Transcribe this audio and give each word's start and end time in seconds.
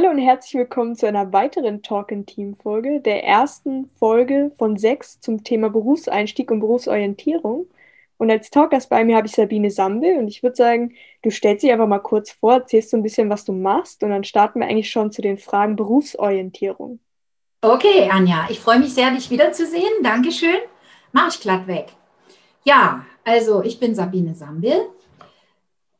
Hallo 0.00 0.12
und 0.12 0.18
herzlich 0.18 0.54
willkommen 0.54 0.96
zu 0.96 1.06
einer 1.06 1.30
weiteren 1.34 1.82
Talk 1.82 2.08
Team 2.24 2.56
Folge, 2.56 3.02
der 3.02 3.22
ersten 3.22 3.90
Folge 3.98 4.50
von 4.56 4.78
sechs 4.78 5.20
zum 5.20 5.44
Thema 5.44 5.68
Berufseinstieg 5.68 6.50
und 6.50 6.60
Berufsorientierung. 6.60 7.66
Und 8.16 8.30
als 8.30 8.48
Talkgast 8.48 8.88
bei 8.88 9.04
mir 9.04 9.18
habe 9.18 9.26
ich 9.26 9.34
Sabine 9.34 9.70
Sambel 9.70 10.16
und 10.16 10.28
ich 10.28 10.42
würde 10.42 10.56
sagen, 10.56 10.94
du 11.20 11.30
stellst 11.30 11.64
dich 11.64 11.70
einfach 11.70 11.86
mal 11.86 11.98
kurz 11.98 12.30
vor, 12.30 12.54
erzählst 12.54 12.88
so 12.88 12.96
ein 12.96 13.02
bisschen, 13.02 13.28
was 13.28 13.44
du 13.44 13.52
machst 13.52 14.02
und 14.02 14.08
dann 14.08 14.24
starten 14.24 14.60
wir 14.60 14.68
eigentlich 14.68 14.90
schon 14.90 15.12
zu 15.12 15.20
den 15.20 15.36
Fragen 15.36 15.76
Berufsorientierung. 15.76 16.98
Okay, 17.60 18.08
Anja, 18.10 18.46
ich 18.48 18.58
freue 18.58 18.78
mich 18.78 18.94
sehr, 18.94 19.10
dich 19.10 19.28
wiederzusehen. 19.28 20.02
Dankeschön. 20.02 20.60
Mach 21.12 21.28
ich 21.28 21.42
glatt 21.42 21.66
weg. 21.66 21.88
Ja, 22.64 23.04
also 23.22 23.62
ich 23.62 23.78
bin 23.78 23.94
Sabine 23.94 24.34
Sambel. 24.34 24.80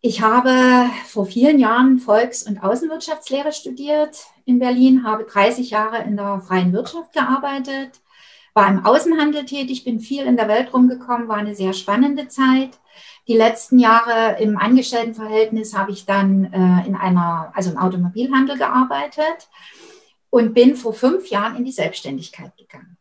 Ich 0.02 0.22
habe 0.22 0.88
vor 1.04 1.26
vielen 1.26 1.58
Jahren 1.58 1.98
Volks- 1.98 2.44
und 2.44 2.62
Außenwirtschaftslehre 2.62 3.52
studiert 3.52 4.24
in 4.46 4.58
Berlin, 4.58 5.04
habe 5.04 5.24
30 5.24 5.68
Jahre 5.68 6.02
in 6.04 6.16
der 6.16 6.40
freien 6.40 6.72
Wirtschaft 6.72 7.12
gearbeitet, 7.12 8.00
war 8.54 8.66
im 8.68 8.86
Außenhandel 8.86 9.44
tätig, 9.44 9.84
bin 9.84 10.00
viel 10.00 10.24
in 10.24 10.38
der 10.38 10.48
Welt 10.48 10.72
rumgekommen, 10.72 11.28
war 11.28 11.36
eine 11.36 11.54
sehr 11.54 11.74
spannende 11.74 12.28
Zeit. 12.28 12.80
Die 13.28 13.36
letzten 13.36 13.78
Jahre 13.78 14.40
im 14.40 14.56
Angestelltenverhältnis 14.56 15.76
habe 15.76 15.92
ich 15.92 16.06
dann 16.06 16.44
äh, 16.44 16.86
in 16.88 16.94
einer, 16.94 17.52
also 17.54 17.70
im 17.70 17.76
Automobilhandel 17.76 18.56
gearbeitet 18.56 19.50
und 20.30 20.54
bin 20.54 20.76
vor 20.76 20.94
fünf 20.94 21.28
Jahren 21.28 21.56
in 21.56 21.66
die 21.66 21.72
Selbstständigkeit 21.72 22.56
gegangen. 22.56 22.96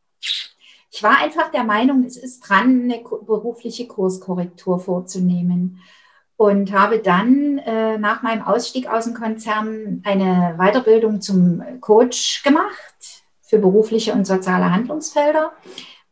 Ich 0.91 1.02
war 1.02 1.17
einfach 1.19 1.50
der 1.50 1.63
Meinung, 1.63 2.03
es 2.03 2.17
ist 2.17 2.41
dran, 2.41 2.81
eine 2.84 3.02
berufliche 3.25 3.88
Kurskorrektur 3.88 4.81
vorzunehmen 4.81 5.80
und 6.39 6.71
habe 6.71 6.99
dann 6.99 7.57
äh, 7.57 7.97
nach 7.97 8.21
meinem 8.21 8.43
Ausstieg 8.43 8.87
aus 8.87 9.03
dem 9.03 9.13
Konzern 9.13 10.01
eine 10.05 10.55
Weiterbildung 10.57 11.19
zum 11.19 11.61
Coach 11.81 12.43
gemacht 12.43 13.25
für 13.41 13.59
berufliche 13.59 14.13
und 14.13 14.25
soziale 14.25 14.71
Handlungsfelder 14.71 15.51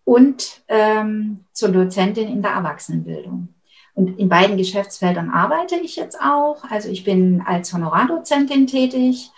und 0.03 0.63
ähm, 0.67 1.45
zur 1.53 1.69
Dozentin 1.69 2.27
in 2.27 2.41
der 2.41 2.51
Erwachsenenbildung. 2.51 3.47
Und 3.93 4.19
in 4.19 4.27
beiden 4.27 4.57
Geschäftsfeldern 4.57 5.29
arbeite 5.29 5.77
ich 5.77 5.95
jetzt 5.95 6.19
auch. 6.19 6.61
Also 6.69 6.89
ich 6.89 7.05
bin 7.05 7.41
als 7.45 7.71
Honorardozentin 7.71 8.67
tätig 8.67 9.31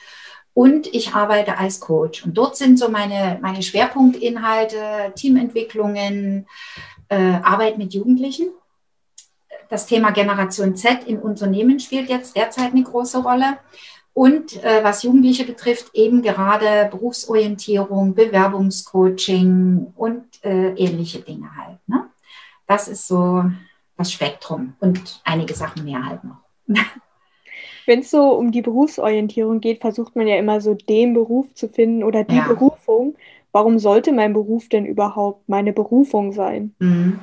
und 0.56 0.88
ich 0.88 1.14
arbeite 1.14 1.60
als 1.60 1.82
Coach. 1.82 2.26
Und 2.26 2.36
dort 2.36 2.58
sind 2.58 2.80
so 2.80 2.90
meine, 2.90 3.38
meine 3.44 3.62
Schwerpunktinhalte, 3.62 5.14
Teamentwicklungen, 5.16 6.48
äh, 7.10 7.16
Arbeit 7.44 7.78
mit 7.78 7.94
Jugendlichen 7.94 8.48
das 9.70 9.86
Thema 9.86 10.12
Generation 10.12 10.76
Z 10.76 11.04
in 11.06 11.20
Unternehmen 11.20 11.80
spielt 11.80 12.10
jetzt 12.10 12.36
derzeit 12.36 12.72
eine 12.72 12.84
große 12.84 13.20
Rolle. 13.20 13.58
Und 14.14 14.62
äh, 14.64 14.84
was 14.84 15.04
Jugendliche 15.04 15.46
betrifft, 15.46 15.92
eben 15.94 16.22
gerade 16.22 16.90
Berufsorientierung, 16.90 18.16
Bewerbungscoaching 18.16 19.94
und 19.96 20.24
äh, 20.44 20.74
ähnliche 20.74 21.20
Dinge 21.20 21.50
halt. 21.56 21.78
Ne? 21.88 22.10
Das 22.68 22.88
ist 22.88 23.08
so 23.08 23.46
das 23.96 24.12
Spektrum 24.12 24.74
und 24.80 25.22
einige 25.24 25.54
Sachen 25.54 25.86
mehr 25.86 26.06
halt 26.06 26.24
noch. 26.24 26.40
Wenn 27.86 28.00
es 28.00 28.12
so 28.12 28.34
um 28.34 28.52
die 28.52 28.62
Berufsorientierung 28.62 29.62
geht, 29.62 29.82
versucht 29.82 30.16
man 30.16 30.28
ja 30.28 30.38
immer 30.38 30.62
so 30.62 30.74
den 30.74 31.14
Beruf 31.14 31.54
zu 31.54 31.70
finden 31.70 32.04
oder 32.04 32.24
die 32.24 32.36
ja. 32.36 32.48
Berufung. 32.48 33.16
Warum 33.52 33.80
sollte 33.80 34.12
mein 34.12 34.34
Beruf 34.34 34.70
denn 34.70 34.86
überhaupt 34.86 35.48
meine 35.50 35.74
Berufung 35.74 36.32
sein? 36.32 36.76
Mhm. 36.80 37.20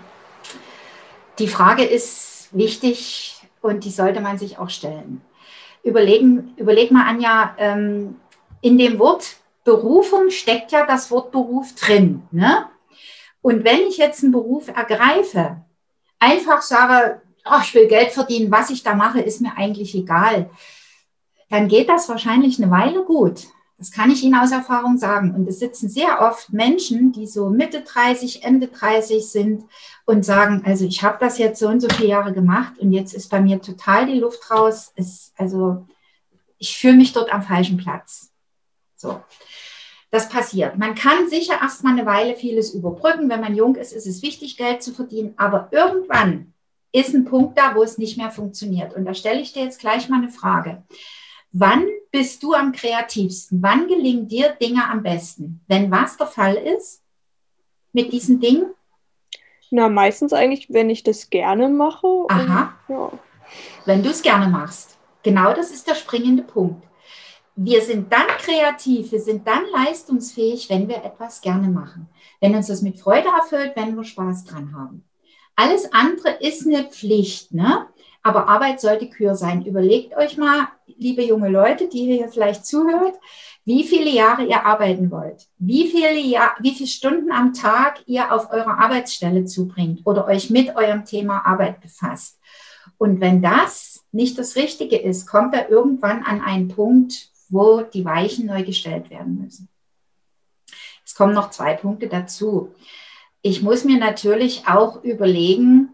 Die 1.39 1.47
Frage 1.47 1.85
ist 1.85 2.36
wichtig 2.57 3.41
und 3.63 3.85
die 3.85 3.91
sollte 3.91 4.21
man 4.21 4.39
sich 4.39 4.59
auch 4.59 4.71
stellen. 4.71 5.23
Überlegen, 5.83 6.55
überleg 6.57 6.91
mal, 6.91 7.07
Anja, 7.07 7.55
ähm, 7.59 8.17
in 8.61 8.79
dem 8.79 8.99
Wort 8.99 9.37
Berufung 9.65 10.31
steckt 10.31 10.73
ja 10.73 10.87
das 10.87 11.11
Wort 11.11 11.33
Beruf 11.33 11.75
drin. 11.75 12.23
Ne? 12.31 12.67
Und 13.43 13.65
wenn 13.65 13.81
ich 13.87 13.97
jetzt 13.97 14.23
einen 14.23 14.33
Beruf 14.33 14.69
ergreife, 14.69 15.65
einfach 16.19 16.63
sage, 16.63 17.21
oh, 17.45 17.61
ich 17.63 17.75
will 17.75 17.87
Geld 17.87 18.11
verdienen, 18.11 18.51
was 18.51 18.71
ich 18.71 18.83
da 18.83 18.95
mache, 18.95 19.21
ist 19.21 19.41
mir 19.41 19.57
eigentlich 19.57 19.95
egal, 19.95 20.51
dann 21.51 21.69
geht 21.69 21.89
das 21.89 22.09
wahrscheinlich 22.09 22.61
eine 22.61 22.71
Weile 22.71 23.05
gut. 23.05 23.47
Das 23.79 23.91
kann 23.91 24.11
ich 24.11 24.23
Ihnen 24.23 24.37
aus 24.37 24.53
Erfahrung 24.53 24.97
sagen. 24.97 25.35
Und 25.35 25.47
es 25.49 25.59
sitzen 25.59 25.89
sehr 25.89 26.23
oft 26.23 26.53
Menschen, 26.53 27.13
die 27.13 27.27
so 27.27 27.51
Mitte 27.51 27.83
30, 27.83 28.43
Ende 28.43 28.69
30 28.69 29.27
sind 29.27 29.65
und 30.07 30.25
sagen, 30.25 30.63
also 30.65 30.87
ich 30.87 31.03
habe 31.03 31.19
das 31.21 31.37
jetzt 31.37 31.59
so 31.59 31.69
und 31.69 31.81
so 31.81 31.89
viele 31.91 32.09
Jahre 32.09 32.33
gemacht 32.33 32.79
und 32.79 32.93
jetzt 32.93 33.13
ist 33.13 33.29
bei 33.29 33.41
mir 33.41 33.61
total 33.61 34.07
die 34.07 34.19
Luft 34.19 34.51
raus. 34.51 34.93
Es, 34.97 35.33
also 35.37 35.87
ich 36.59 36.79
fühle 36.79 36.97
mich 36.97 37.13
dort 37.13 37.33
am 37.33 37.43
falschen 37.43 37.77
Platz. 37.77 38.33
So. 38.97 39.21
Das 40.11 40.29
passiert. 40.31 40.79
Man 40.79 40.95
kann 40.95 41.29
sicher 41.29 41.61
erstmal 41.61 41.93
eine 41.93 42.07
Weile 42.07 42.37
vieles 42.37 42.73
überbrücken. 42.73 43.29
Wenn 43.29 43.41
man 43.41 43.55
jung 43.55 43.75
ist, 43.75 43.93
ist 43.93 44.07
es 44.07 44.23
wichtig, 44.23 44.57
Geld 44.57 44.83
zu 44.83 44.95
verdienen. 44.95 45.35
Aber 45.37 45.69
irgendwann 45.73 46.55
ist 46.93 47.13
ein 47.13 47.27
Punkt 47.27 47.59
da, 47.59 47.75
wo 47.75 47.83
es 47.83 47.99
nicht 47.99 48.17
mehr 48.17 48.31
funktioniert. 48.31 48.95
Und 48.95 49.05
da 49.05 49.13
stelle 49.13 49.41
ich 49.41 49.53
dir 49.53 49.65
jetzt 49.65 49.81
gleich 49.81 50.09
mal 50.09 50.23
eine 50.23 50.31
Frage. 50.31 50.85
Wann 51.59 51.87
bist 52.11 52.43
du 52.43 52.53
am 52.53 52.73
kreativsten? 52.73 53.63
Wann 53.63 53.89
gelingen 53.89 54.29
dir 54.29 54.51
Dinge 54.51 54.87
am 54.87 55.03
besten? 55.03 55.63
Wenn 55.67 55.91
was 55.91 56.19
der 56.19 56.27
Fall 56.27 56.55
ist 56.55 57.03
mit 57.95 58.13
diesen 58.13 58.41
Dingen? 58.41 58.75
Na, 59.71 59.89
meistens 59.89 60.35
eigentlich, 60.35 60.67
wenn 60.69 60.91
ich 60.91 61.03
das 61.03 61.31
gerne 61.31 61.71
mache. 61.71 62.07
Aha. 62.29 62.75
Und, 62.89 62.95
ja. 62.95 63.13
Wenn 63.87 64.03
du 64.03 64.11
es 64.11 64.21
gerne 64.21 64.49
machst. 64.49 64.99
Genau 65.23 65.55
das 65.55 65.71
ist 65.71 65.89
der 65.89 65.95
springende 65.95 66.43
Punkt. 66.43 66.87
Wir 67.55 67.81
sind 67.81 68.13
dann 68.13 68.27
kreativ, 68.39 69.13
wir 69.13 69.21
sind 69.21 69.47
dann 69.47 69.65
leistungsfähig, 69.73 70.69
wenn 70.69 70.87
wir 70.89 71.03
etwas 71.03 71.41
gerne 71.41 71.69
machen. 71.69 72.07
Wenn 72.39 72.55
uns 72.55 72.67
das 72.67 72.83
mit 72.83 73.01
Freude 73.01 73.29
erfüllt, 73.29 73.73
wenn 73.77 73.97
wir 73.97 74.05
Spaß 74.05 74.45
dran 74.45 74.75
haben. 74.77 75.05
Alles 75.55 75.91
andere 75.91 76.33
ist 76.41 76.67
eine 76.67 76.85
Pflicht, 76.85 77.55
ne? 77.55 77.87
Aber 78.27 78.49
Arbeit 78.49 78.81
sollte 78.81 79.09
Kür 79.09 79.37
sein. 79.37 79.65
Überlegt 79.65 80.17
euch 80.17 80.37
mal, 80.37 80.67
liebe 80.99 81.23
junge 81.23 81.49
Leute, 81.49 81.89
die 81.89 82.07
hier 82.07 82.29
vielleicht 82.29 82.67
zuhört, 82.67 83.15
wie 83.65 83.85
viele 83.85 84.11
Jahre 84.11 84.45
ihr 84.45 84.67
arbeiten 84.67 85.13
wollt, 85.13 85.47
wie 85.59 85.87
viele, 85.87 86.19
Jahr, 86.19 86.57
wie 86.59 86.75
viele 86.75 86.89
Stunden 86.89 87.31
am 87.31 87.53
Tag 87.53 88.03
ihr 88.07 88.33
auf 88.33 88.51
eurer 88.51 88.81
Arbeitsstelle 88.81 89.45
zubringt 89.45 90.01
oder 90.05 90.27
euch 90.27 90.51
mit 90.51 90.75
eurem 90.75 91.05
Thema 91.05 91.47
Arbeit 91.47 91.81
befasst. 91.81 92.41
Und 92.99 93.21
wenn 93.21 93.43
das 93.43 94.05
nicht 94.11 94.37
das 94.41 94.57
Richtige 94.57 94.97
ist, 94.97 95.29
kommt 95.29 95.55
er 95.55 95.71
irgendwann 95.71 96.25
an 96.25 96.41
einen 96.41 96.67
Punkt, 96.67 97.31
wo 97.49 97.83
die 97.83 98.05
Weichen 98.05 98.47
neu 98.47 98.65
gestellt 98.65 99.09
werden 99.09 99.41
müssen. 99.41 99.69
Es 101.05 101.15
kommen 101.15 101.33
noch 101.33 101.51
zwei 101.51 101.75
Punkte 101.75 102.09
dazu. 102.09 102.75
Ich 103.41 103.63
muss 103.63 103.85
mir 103.85 104.01
natürlich 104.01 104.67
auch 104.67 105.05
überlegen, 105.05 105.91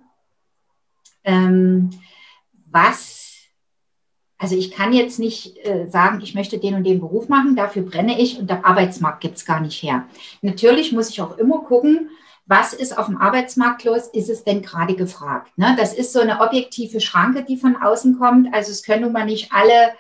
ähm, 1.24 1.90
was, 2.72 3.34
also 4.38 4.56
ich 4.56 4.72
kann 4.72 4.92
jetzt 4.92 5.18
nicht 5.18 5.56
äh, 5.64 5.88
sagen, 5.88 6.20
ich 6.20 6.34
möchte 6.34 6.58
den 6.58 6.74
und 6.74 6.84
den 6.84 7.00
Beruf 7.00 7.28
machen, 7.28 7.54
dafür 7.54 7.82
brenne 7.82 8.20
ich 8.20 8.38
und 8.38 8.50
der 8.50 8.66
Arbeitsmarkt 8.66 9.20
gibt 9.20 9.36
es 9.36 9.44
gar 9.44 9.60
nicht 9.60 9.82
her. 9.82 10.06
Natürlich 10.40 10.92
muss 10.92 11.10
ich 11.10 11.20
auch 11.20 11.38
immer 11.38 11.60
gucken, 11.60 12.10
was 12.44 12.72
ist 12.72 12.98
auf 12.98 13.06
dem 13.06 13.18
Arbeitsmarkt 13.18 13.84
los? 13.84 14.08
Ist 14.08 14.28
es 14.28 14.42
denn 14.44 14.62
gerade 14.62 14.96
gefragt? 14.96 15.56
Ne? 15.56 15.76
Das 15.78 15.94
ist 15.94 16.12
so 16.12 16.20
eine 16.20 16.40
objektive 16.40 17.00
Schranke, 17.00 17.44
die 17.44 17.56
von 17.56 17.76
außen 17.76 18.18
kommt. 18.18 18.52
Also 18.52 18.72
es 18.72 18.82
können 18.82 19.02
nun 19.02 19.12
mal 19.12 19.24
nicht 19.24 19.52
alle 19.52 19.94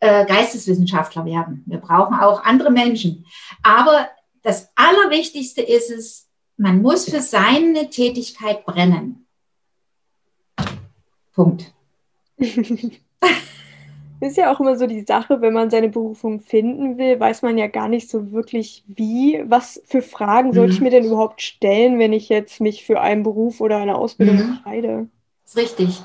äh, 0.00 0.24
Geisteswissenschaftler 0.24 1.24
werden. 1.24 1.62
Wir 1.66 1.78
brauchen 1.78 2.18
auch 2.18 2.44
andere 2.44 2.70
Menschen. 2.70 3.26
Aber 3.62 4.08
das 4.42 4.70
Allerwichtigste 4.74 5.60
ist 5.60 5.90
es, 5.90 6.28
man 6.56 6.82
muss 6.82 7.08
für 7.08 7.20
seine 7.20 7.90
Tätigkeit 7.90 8.64
brennen. 8.64 9.26
Punkt. 11.32 11.72
ist 14.20 14.36
ja 14.36 14.52
auch 14.52 14.60
immer 14.60 14.76
so 14.76 14.86
die 14.86 15.02
Sache, 15.02 15.40
wenn 15.40 15.52
man 15.52 15.70
seine 15.70 15.88
Berufung 15.88 16.40
finden 16.40 16.98
will, 16.98 17.18
weiß 17.18 17.42
man 17.42 17.58
ja 17.58 17.66
gar 17.66 17.88
nicht 17.88 18.08
so 18.08 18.32
wirklich 18.32 18.84
wie. 18.86 19.42
Was 19.46 19.82
für 19.86 20.02
Fragen 20.02 20.52
sollte 20.52 20.72
ich 20.72 20.80
mhm. 20.80 20.84
mir 20.84 20.90
denn 20.90 21.04
überhaupt 21.04 21.42
stellen, 21.42 21.98
wenn 21.98 22.12
ich 22.12 22.28
jetzt 22.28 22.60
mich 22.60 22.84
für 22.84 23.00
einen 23.00 23.22
Beruf 23.22 23.60
oder 23.60 23.78
eine 23.78 23.96
Ausbildung 23.96 24.36
mhm. 24.36 24.42
entscheide? 24.42 25.08
ist 25.52 25.56
richtig. 25.56 26.02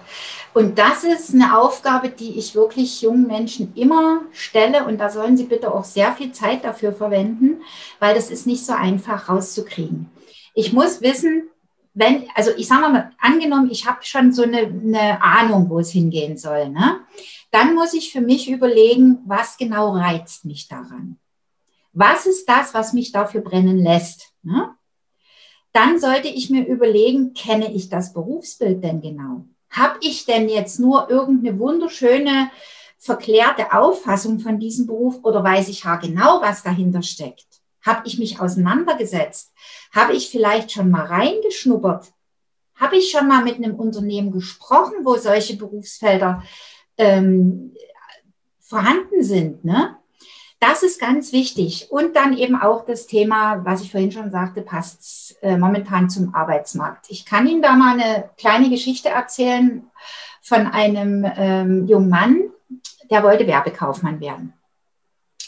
Und 0.54 0.80
das 0.80 1.04
ist 1.04 1.34
eine 1.34 1.58
Aufgabe, 1.58 2.10
die 2.10 2.38
ich 2.38 2.56
wirklich 2.56 3.02
jungen 3.02 3.28
Menschen 3.28 3.74
immer 3.76 4.22
stelle. 4.32 4.86
Und 4.86 5.00
da 5.00 5.10
sollen 5.10 5.38
sie 5.38 5.46
bitte 5.46 5.74
auch 5.74 5.84
sehr 5.84 6.12
viel 6.14 6.32
Zeit 6.32 6.64
dafür 6.64 6.94
verwenden, 6.94 7.62
weil 8.00 8.16
das 8.16 8.30
ist 8.30 8.48
nicht 8.48 8.66
so 8.66 8.74
einfach 8.74 9.30
rauszukriegen. 9.30 10.10
Ich 10.54 10.74
muss 10.74 11.02
wissen, 11.02 11.50
wenn, 11.98 12.26
also 12.36 12.52
ich 12.56 12.68
sage 12.68 12.90
mal, 12.90 13.12
angenommen, 13.18 13.70
ich 13.72 13.88
habe 13.88 14.04
schon 14.04 14.32
so 14.32 14.44
eine, 14.44 14.60
eine, 14.60 15.22
Ahnung, 15.22 15.68
wo 15.70 15.80
es 15.80 15.90
hingehen 15.90 16.38
soll, 16.38 16.70
ne? 16.70 17.00
dann 17.50 17.74
muss 17.74 17.94
ich 17.96 18.12
für 18.12 18.22
mich 18.22 18.50
überlegen, 18.50 19.20
was 19.26 19.58
genau 19.58 19.94
reizt 19.94 20.46
mich 20.46 20.68
daran. 20.68 21.18
Was 21.94 22.28
ist 22.28 22.48
das, 22.48 22.76
was 22.76 22.94
mich 22.94 23.12
dafür 23.12 23.42
brennen 23.42 23.80
lässt? 23.80 24.32
Ne? 24.44 24.76
Dann 25.74 26.00
sollte 26.00 26.28
ich 26.28 26.52
mir 26.52 26.68
überlegen, 26.68 27.34
kenne 27.34 27.74
ich 27.74 27.90
das 27.90 28.14
Berufsbild 28.14 28.84
denn 28.84 29.02
genau? 29.02 29.46
Habe 29.72 29.98
ich 30.02 30.26
denn 30.26 30.50
jetzt 30.50 30.80
nur 30.80 31.10
irgendeine 31.10 31.58
wunderschöne, 31.58 32.52
verklärte 33.00 33.74
Auffassung 33.74 34.40
von 34.40 34.60
diesem 34.60 34.86
Beruf 34.86 35.24
oder 35.24 35.44
weiß 35.44 35.68
ich 35.70 35.84
ja 35.84 35.96
genau, 35.96 36.42
was 36.42 36.62
dahinter 36.62 37.02
steckt? 37.02 37.57
Habe 37.88 38.02
ich 38.06 38.20
mich 38.20 38.40
auseinandergesetzt? 38.40 39.54
Habe 39.96 40.14
ich 40.14 40.30
vielleicht 40.30 40.72
schon 40.72 40.92
mal 40.92 41.06
reingeschnuppert? 41.06 42.14
Habe 42.76 42.98
ich 42.98 43.10
schon 43.10 43.28
mal 43.28 43.44
mit 43.44 43.56
einem 43.56 43.76
Unternehmen 43.76 44.32
gesprochen, 44.32 44.98
wo 45.04 45.16
solche 45.16 45.58
Berufsfelder 45.58 46.44
ähm, 46.98 47.74
vorhanden 48.60 49.24
sind? 49.24 49.66
Ne? 49.66 49.96
Das 50.60 50.84
ist 50.84 51.00
ganz 51.00 51.32
wichtig. 51.32 51.88
Und 51.90 52.16
dann 52.16 52.38
eben 52.38 52.56
auch 52.56 52.86
das 52.86 53.08
Thema, 53.08 53.64
was 53.64 53.82
ich 53.82 53.92
vorhin 53.92 54.12
schon 54.12 54.32
sagte, 54.32 54.62
passt 54.62 55.38
äh, 55.42 55.58
momentan 55.58 56.10
zum 56.10 56.36
Arbeitsmarkt. 56.36 57.08
Ich 57.10 57.26
kann 57.26 57.48
Ihnen 57.48 57.62
da 57.62 57.74
mal 57.74 57.94
eine 57.94 58.30
kleine 58.38 58.70
Geschichte 58.70 59.10
erzählen 59.10 59.90
von 60.42 60.68
einem 60.68 61.26
ähm, 61.36 61.88
jungen 61.88 62.10
Mann, 62.10 62.50
der 63.10 63.24
wollte 63.24 63.48
Werbekaufmann 63.48 64.20
werden. 64.20 64.54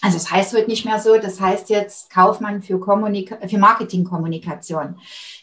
Also 0.02 0.16
es 0.16 0.24
das 0.24 0.32
heißt 0.32 0.54
heute 0.54 0.70
nicht 0.70 0.86
mehr 0.86 1.00
so, 1.00 1.18
das 1.18 1.42
heißt 1.42 1.70
jetzt 1.70 2.10
Kaufmann 2.10 2.62
für, 2.62 2.80
für 2.80 3.58
Marketingkommunikation. 3.58 4.98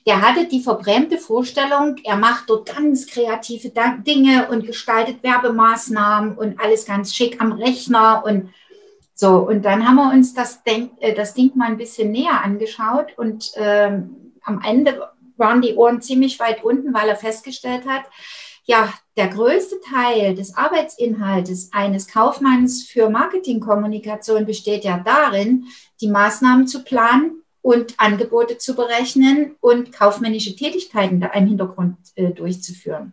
Der 0.07 0.23
hatte 0.23 0.47
die 0.47 0.63
verbrämte 0.63 1.19
Vorstellung, 1.19 1.97
er 2.05 2.17
macht 2.17 2.49
dort 2.49 2.75
ganz 2.75 3.07
kreative 3.07 3.71
Dinge 4.07 4.49
und 4.49 4.67
gestaltet 4.67 5.23
Werbemaßnahmen 5.23 6.39
und 6.39 6.59
alles 6.59 6.87
ganz 6.87 7.15
schick 7.15 7.41
am 7.41 7.53
Rechner 7.53 8.23
und 8.25 8.51
so. 9.15 9.37
Und 9.37 9.65
dann 9.65 9.87
haben 9.87 9.97
wir 9.97 10.11
uns 10.13 10.33
das, 10.33 10.63
Denk 10.63 10.93
äh, 11.01 11.15
das 11.15 11.35
Ding 11.35 11.53
mal 11.55 11.69
ein 11.69 11.79
bisschen 11.79 12.13
näher 12.13 12.43
angeschaut 12.43 13.17
und 13.17 13.53
ähm, 13.57 14.33
am 14.43 14.63
Ende 14.65 15.03
waren 15.37 15.61
die 15.61 15.75
Ohren 15.75 16.01
ziemlich 16.01 16.39
weit 16.41 16.65
unten, 16.65 16.95
weil 16.95 17.09
er 17.09 17.17
festgestellt 17.17 17.87
hat, 17.87 18.05
ja, 18.67 18.93
der 19.17 19.29
größte 19.29 19.81
Teil 19.81 20.35
des 20.35 20.57
Arbeitsinhaltes 20.57 21.71
eines 21.73 22.09
Kaufmanns 22.09 22.85
für 22.85 23.09
Marketingkommunikation 23.09 24.45
besteht 24.45 24.85
ja 24.85 24.99
darin, 24.99 25.67
die 26.01 26.09
Maßnahmen 26.09 26.67
zu 26.67 26.83
planen 26.83 27.43
und 27.63 27.99
Angebote 27.99 28.59
zu 28.59 28.75
berechnen 28.75 29.55
und 29.61 29.93
kaufmännische 29.93 30.55
Tätigkeiten 30.55 31.21
da 31.21 31.29
im 31.29 31.47
Hintergrund 31.47 31.97
äh, 32.17 32.31
durchzuführen. 32.31 33.13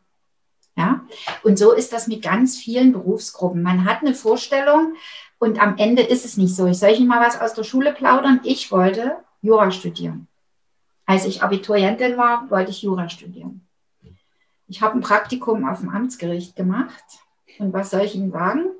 Ja, 0.75 1.05
und 1.43 1.59
so 1.59 1.71
ist 1.71 1.93
das 1.93 2.07
mit 2.07 2.23
ganz 2.23 2.57
vielen 2.57 2.93
Berufsgruppen. 2.93 3.61
Man 3.61 3.85
hat 3.85 4.01
eine 4.01 4.15
Vorstellung 4.15 4.95
und 5.37 5.61
am 5.61 5.77
Ende 5.77 6.01
ist 6.01 6.25
es 6.25 6.35
nicht 6.35 6.55
so. 6.55 6.65
Ich 6.65 6.79
soll 6.79 6.93
Ihnen 6.93 7.07
mal 7.07 7.25
was 7.25 7.39
aus 7.39 7.53
der 7.53 7.63
Schule 7.63 7.93
plaudern. 7.93 8.39
Ich 8.43 8.71
wollte 8.71 9.17
Jura 9.43 9.69
studieren. 9.69 10.27
Als 11.05 11.25
ich 11.25 11.43
Abiturientin 11.43 12.17
war, 12.17 12.49
wollte 12.49 12.71
ich 12.71 12.81
Jura 12.81 13.07
studieren. 13.07 13.67
Ich 14.73 14.81
habe 14.81 14.97
ein 14.97 15.01
Praktikum 15.01 15.69
auf 15.69 15.81
dem 15.81 15.89
Amtsgericht 15.89 16.55
gemacht. 16.55 17.03
Und 17.59 17.73
was 17.73 17.91
soll 17.91 18.01
ich 18.01 18.15
Ihnen 18.15 18.31
sagen? 18.31 18.71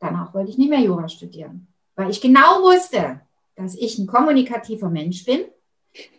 Danach 0.00 0.32
wollte 0.32 0.48
ich 0.48 0.56
nicht 0.56 0.70
mehr 0.70 0.80
Jura 0.80 1.06
studieren, 1.06 1.66
weil 1.96 2.08
ich 2.08 2.22
genau 2.22 2.62
wusste, 2.62 3.20
dass 3.56 3.74
ich 3.74 3.98
ein 3.98 4.06
kommunikativer 4.06 4.88
Mensch 4.88 5.26
bin. 5.26 5.44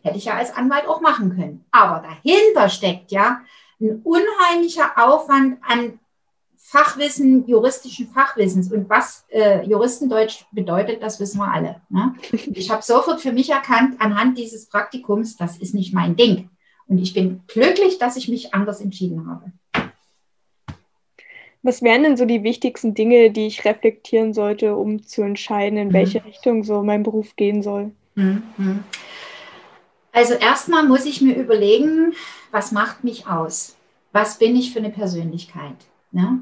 Hätte 0.04 0.20
ich 0.20 0.26
ja 0.26 0.36
als 0.36 0.56
Anwalt 0.56 0.88
auch 0.88 1.02
machen 1.02 1.36
können. 1.36 1.66
Aber 1.72 2.08
dahinter 2.08 2.70
steckt 2.70 3.12
ja 3.12 3.42
ein 3.82 4.04
unheimlicher 4.04 4.92
Aufwand 4.96 5.58
an 5.68 6.00
Fachwissen, 6.56 7.48
juristischen 7.48 8.10
Fachwissens. 8.10 8.72
Und 8.72 8.88
was 8.88 9.26
äh, 9.30 9.66
Juristendeutsch 9.66 10.46
bedeutet, 10.52 11.02
das 11.02 11.20
wissen 11.20 11.40
wir 11.40 11.52
alle. 11.52 11.82
Ne? 11.90 12.14
Ich 12.32 12.70
habe 12.70 12.84
sofort 12.84 13.22
für 13.22 13.34
mich 13.34 13.50
erkannt, 13.50 14.00
anhand 14.00 14.38
dieses 14.38 14.68
Praktikums, 14.70 15.36
das 15.36 15.58
ist 15.58 15.74
nicht 15.74 15.96
mein 15.96 16.16
Ding. 16.16 16.52
Und 16.88 17.00
ich 17.00 17.14
bin 17.14 17.42
glücklich, 17.48 17.98
dass 17.98 18.18
ich 18.18 18.28
mich 18.28 18.54
anders 18.54 18.82
entschieden 18.82 19.28
habe. 19.28 19.52
Was 21.64 21.82
wären 21.82 22.04
denn 22.04 22.16
so 22.16 22.26
die 22.26 22.44
wichtigsten 22.44 22.94
Dinge, 22.94 23.32
die 23.32 23.48
ich 23.48 23.66
reflektieren 23.66 24.34
sollte, 24.34 24.76
um 24.76 25.02
zu 25.02 25.24
entscheiden, 25.24 25.80
in 25.80 25.88
mhm. 25.88 25.94
welche 25.94 26.24
Richtung 26.24 26.64
so 26.64 26.84
mein 26.84 27.02
Beruf 27.02 27.36
gehen 27.36 27.64
soll? 27.64 27.92
Mhm. 28.14 28.84
Also 30.12 30.36
erstmal 30.36 30.88
muss 30.88 31.06
ich 31.06 31.22
mir 31.22 31.36
überlegen, 31.36 32.14
was 32.52 32.72
macht 32.72 33.04
mich 33.04 33.28
aus? 33.28 33.76
Was 34.12 34.38
bin 34.38 34.56
ich 34.56 34.72
für 34.72 34.80
eine 34.80 34.92
Persönlichkeit? 34.92 35.76
Ne? 36.12 36.40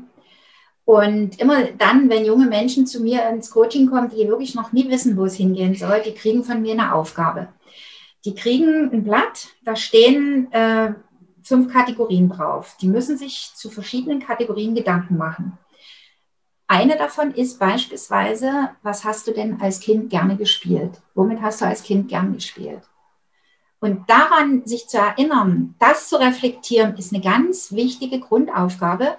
Und 0.86 1.40
immer 1.40 1.64
dann, 1.78 2.10
wenn 2.10 2.26
junge 2.26 2.48
Menschen 2.48 2.86
zu 2.86 3.02
mir 3.02 3.28
ins 3.30 3.50
Coaching 3.50 3.90
kommen, 3.90 4.10
die 4.10 4.28
wirklich 4.28 4.54
noch 4.54 4.74
nie 4.74 4.90
wissen, 4.90 5.16
wo 5.16 5.26
es 5.26 5.36
hingehen 5.36 5.76
soll, 5.76 6.02
die 6.06 6.14
kriegen 6.14 6.44
von 6.44 6.62
mir 6.62 6.74
eine 6.74 6.94
Aufgabe. 6.94 7.48
Die 8.26 8.36
kriegen 8.36 8.92
ein 8.92 9.04
Blatt, 9.04 9.50
da 9.64 9.76
stehen 9.76 10.52
äh, 10.52 10.94
fünf 11.44 11.72
Kategorien 11.72 12.30
drauf. 12.30 12.78
Die 12.82 12.88
müssen 12.88 13.18
sich 13.18 13.52
zu 13.56 13.70
verschiedenen 13.70 14.20
Kategorien 14.20 14.76
Gedanken 14.76 15.18
machen. 15.18 15.58
Eine 16.68 16.98
davon 16.98 17.34
ist 17.34 17.60
beispielsweise, 17.60 18.72
was 18.82 19.04
hast 19.04 19.28
du 19.28 19.32
denn 19.32 19.62
als 19.62 19.80
Kind 19.80 20.10
gerne 20.10 20.38
gespielt? 20.38 21.02
Womit 21.14 21.42
hast 21.42 21.62
du 21.62 21.66
als 21.66 21.84
Kind 21.84 22.08
gern 22.08 22.34
gespielt? 22.34 22.82
Und 23.80 24.10
daran 24.10 24.66
sich 24.66 24.88
zu 24.88 24.98
erinnern, 24.98 25.76
das 25.78 26.08
zu 26.08 26.16
reflektieren, 26.16 26.96
ist 26.96 27.14
eine 27.14 27.22
ganz 27.22 27.74
wichtige 27.74 28.22
Grundaufgabe, 28.22 29.18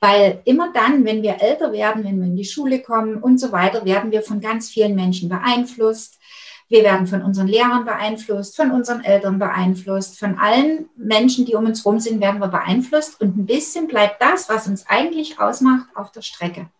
weil 0.00 0.42
immer 0.44 0.70
dann, 0.72 1.06
wenn 1.06 1.22
wir 1.22 1.40
älter 1.40 1.72
werden, 1.72 2.04
wenn 2.04 2.20
wir 2.20 2.26
in 2.26 2.36
die 2.36 2.44
Schule 2.44 2.82
kommen 2.82 3.22
und 3.22 3.38
so 3.38 3.52
weiter, 3.52 3.86
werden 3.86 4.10
wir 4.10 4.20
von 4.20 4.40
ganz 4.40 4.68
vielen 4.68 4.94
Menschen 4.94 5.30
beeinflusst. 5.30 6.18
Wir 6.72 6.84
werden 6.84 7.06
von 7.06 7.20
unseren 7.20 7.48
Lehrern 7.48 7.84
beeinflusst, 7.84 8.56
von 8.56 8.70
unseren 8.70 9.04
Eltern 9.04 9.38
beeinflusst, 9.38 10.18
von 10.18 10.38
allen 10.38 10.88
Menschen, 10.96 11.44
die 11.44 11.54
um 11.54 11.66
uns 11.66 11.84
herum 11.84 12.00
sind, 12.00 12.18
werden 12.18 12.40
wir 12.40 12.48
beeinflusst. 12.48 13.20
Und 13.20 13.36
ein 13.36 13.44
bisschen 13.44 13.88
bleibt 13.88 14.22
das, 14.22 14.48
was 14.48 14.68
uns 14.68 14.86
eigentlich 14.86 15.38
ausmacht, 15.38 15.88
auf 15.94 16.12
der 16.12 16.22
Strecke. 16.22 16.70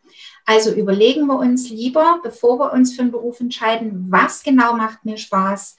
Also 0.47 0.73
überlegen 0.73 1.27
wir 1.27 1.39
uns 1.39 1.69
lieber, 1.69 2.21
bevor 2.23 2.59
wir 2.59 2.73
uns 2.73 2.95
für 2.95 3.03
einen 3.03 3.11
Beruf 3.11 3.39
entscheiden, 3.41 4.07
was 4.09 4.43
genau 4.43 4.73
macht 4.79 5.05
mir 5.05 5.19
Spaß, 5.19 5.77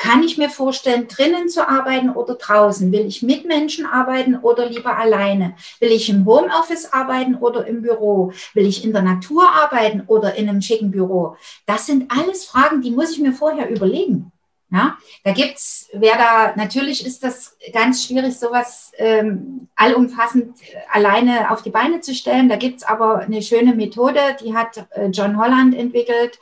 kann 0.00 0.22
ich 0.22 0.38
mir 0.38 0.48
vorstellen, 0.48 1.08
drinnen 1.08 1.50
zu 1.50 1.68
arbeiten 1.68 2.08
oder 2.08 2.34
draußen? 2.34 2.90
Will 2.90 3.04
ich 3.06 3.22
mit 3.22 3.44
Menschen 3.44 3.84
arbeiten 3.84 4.34
oder 4.34 4.66
lieber 4.66 4.96
alleine? 4.96 5.54
Will 5.78 5.92
ich 5.92 6.08
im 6.08 6.24
Homeoffice 6.24 6.90
arbeiten 6.94 7.34
oder 7.34 7.66
im 7.66 7.82
Büro? 7.82 8.32
Will 8.54 8.66
ich 8.66 8.82
in 8.82 8.94
der 8.94 9.02
Natur 9.02 9.44
arbeiten 9.50 10.04
oder 10.06 10.36
in 10.36 10.48
einem 10.48 10.62
schicken 10.62 10.90
Büro? 10.90 11.36
Das 11.66 11.84
sind 11.84 12.10
alles 12.10 12.46
Fragen, 12.46 12.80
die 12.80 12.92
muss 12.92 13.12
ich 13.12 13.18
mir 13.18 13.34
vorher 13.34 13.68
überlegen. 13.68 14.29
Ja, 14.72 14.98
da 15.24 15.32
gibt's, 15.32 15.88
wer 15.92 16.16
da, 16.16 16.54
natürlich 16.54 17.04
ist 17.04 17.24
das 17.24 17.56
ganz 17.72 18.04
schwierig, 18.04 18.38
sowas 18.38 18.92
ähm, 18.98 19.68
allumfassend 19.74 20.56
alleine 20.92 21.50
auf 21.50 21.62
die 21.62 21.70
Beine 21.70 22.00
zu 22.00 22.14
stellen. 22.14 22.48
Da 22.48 22.54
gibt's 22.54 22.84
aber 22.84 23.18
eine 23.18 23.42
schöne 23.42 23.74
Methode, 23.74 24.20
die 24.40 24.54
hat 24.54 24.86
äh, 24.90 25.06
John 25.06 25.38
Holland 25.38 25.74
entwickelt. 25.74 26.38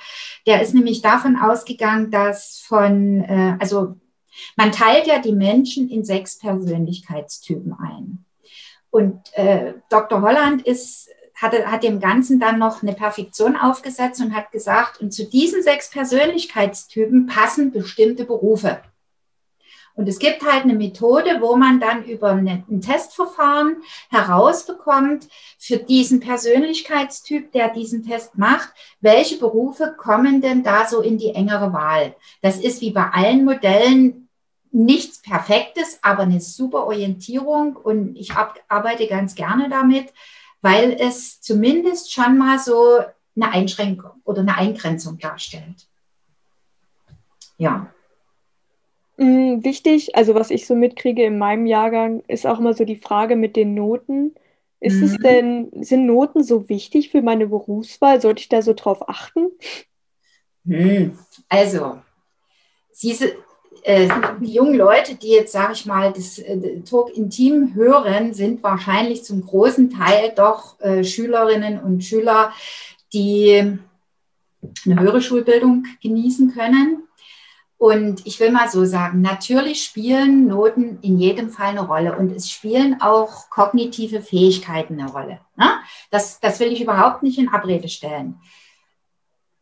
Der 0.46 0.60
ist 0.60 0.74
nämlich 0.74 1.00
davon 1.00 1.36
ausgegangen, 1.36 2.10
dass 2.10 2.58
von, 2.58 3.24
äh, 3.24 3.56
also 3.60 3.96
man 4.56 4.72
teilt 4.72 5.06
ja 5.06 5.20
die 5.20 5.32
Menschen 5.32 5.88
in 5.88 6.04
sechs 6.04 6.38
Persönlichkeitstypen 6.38 7.72
ein. 7.80 8.24
Und 8.90 9.20
äh, 9.34 9.74
Dr. 9.88 10.20
Holland 10.20 10.66
ist 10.66 11.08
hat, 11.40 11.52
hat 11.66 11.82
dem 11.82 12.00
Ganzen 12.00 12.40
dann 12.40 12.58
noch 12.58 12.82
eine 12.82 12.92
Perfektion 12.92 13.56
aufgesetzt 13.56 14.20
und 14.20 14.34
hat 14.34 14.52
gesagt, 14.52 15.00
und 15.00 15.12
zu 15.12 15.24
diesen 15.24 15.62
sechs 15.62 15.90
Persönlichkeitstypen 15.90 17.26
passen 17.26 17.70
bestimmte 17.70 18.24
Berufe. 18.24 18.80
Und 19.94 20.08
es 20.08 20.20
gibt 20.20 20.44
halt 20.44 20.62
eine 20.62 20.74
Methode, 20.74 21.38
wo 21.40 21.56
man 21.56 21.80
dann 21.80 22.04
über 22.04 22.30
ein 22.30 22.80
Testverfahren 22.80 23.78
herausbekommt, 24.10 25.26
für 25.58 25.78
diesen 25.78 26.20
Persönlichkeitstyp, 26.20 27.50
der 27.50 27.70
diesen 27.70 28.06
Test 28.06 28.38
macht, 28.38 28.68
welche 29.00 29.38
Berufe 29.38 29.96
kommen 29.98 30.40
denn 30.40 30.62
da 30.62 30.86
so 30.86 31.00
in 31.00 31.18
die 31.18 31.34
engere 31.34 31.72
Wahl. 31.72 32.14
Das 32.42 32.58
ist 32.58 32.80
wie 32.80 32.92
bei 32.92 33.10
allen 33.10 33.44
Modellen 33.44 34.28
nichts 34.70 35.20
Perfektes, 35.20 35.98
aber 36.02 36.22
eine 36.22 36.40
super 36.40 36.86
Orientierung 36.86 37.74
und 37.74 38.14
ich 38.16 38.32
arbeite 38.68 39.08
ganz 39.08 39.34
gerne 39.34 39.68
damit, 39.68 40.12
weil 40.60 40.96
es 41.00 41.40
zumindest 41.40 42.12
schon 42.12 42.38
mal 42.38 42.58
so 42.58 43.00
eine 43.36 43.52
Einschränkung 43.52 44.20
oder 44.24 44.40
eine 44.42 44.56
Eingrenzung 44.56 45.18
darstellt. 45.18 45.86
Ja. 47.56 47.92
Mm, 49.16 49.64
wichtig, 49.64 50.16
also 50.16 50.34
was 50.34 50.50
ich 50.50 50.66
so 50.66 50.74
mitkriege 50.74 51.24
in 51.24 51.38
meinem 51.38 51.66
Jahrgang, 51.66 52.22
ist 52.28 52.46
auch 52.46 52.58
immer 52.60 52.74
so 52.74 52.84
die 52.84 52.96
Frage 52.96 53.36
mit 53.36 53.56
den 53.56 53.74
Noten. 53.74 54.34
Ist 54.80 55.02
es 55.02 55.12
Mhm. 55.12 55.22
denn, 55.22 55.70
sind 55.82 56.06
Noten 56.06 56.44
so 56.44 56.68
wichtig 56.68 57.10
für 57.10 57.22
meine 57.22 57.48
Berufswahl? 57.48 58.20
Sollte 58.20 58.40
ich 58.42 58.48
da 58.48 58.62
so 58.62 58.74
drauf 58.74 59.08
achten? 59.08 59.48
Hm, 60.64 61.18
Also, 61.48 62.00
äh, 63.22 63.32
die 63.88 64.52
jungen 64.52 64.74
Leute, 64.74 65.14
die 65.14 65.30
jetzt, 65.30 65.52
sage 65.52 65.72
ich 65.72 65.86
mal, 65.86 66.12
das 66.12 66.38
äh, 66.38 66.80
Talk 66.82 67.16
Intim 67.16 67.74
hören, 67.74 68.34
sind 68.34 68.62
wahrscheinlich 68.62 69.24
zum 69.24 69.44
großen 69.44 69.90
Teil 69.90 70.32
doch 70.36 70.78
äh, 70.80 71.02
Schülerinnen 71.02 71.80
und 71.80 72.04
Schüler, 72.04 72.52
die 73.14 73.78
eine 74.84 75.00
höhere 75.00 75.22
Schulbildung 75.22 75.86
genießen 76.02 76.52
können. 76.52 77.04
Und 77.78 78.26
ich 78.26 78.40
will 78.40 78.50
mal 78.50 78.68
so 78.68 78.84
sagen, 78.84 79.22
natürlich 79.22 79.84
spielen 79.84 80.48
Noten 80.48 80.98
in 81.00 81.18
jedem 81.18 81.48
Fall 81.48 81.68
eine 81.68 81.86
Rolle 81.86 82.18
und 82.18 82.32
es 82.32 82.50
spielen 82.50 83.00
auch 83.00 83.48
kognitive 83.50 84.20
Fähigkeiten 84.20 85.00
eine 85.00 85.10
Rolle. 85.10 85.40
Ne? 85.56 85.70
Das, 86.10 86.40
das 86.40 86.58
will 86.58 86.72
ich 86.72 86.82
überhaupt 86.82 87.22
nicht 87.22 87.38
in 87.38 87.48
Abrede 87.48 87.88
stellen. 87.88 88.40